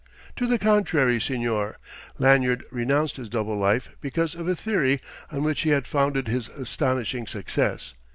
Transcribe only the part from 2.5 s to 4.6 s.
renounced his double life because of a